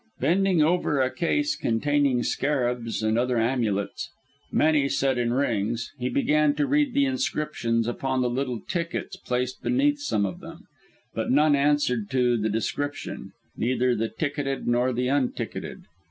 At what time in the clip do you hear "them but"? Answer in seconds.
10.39-11.29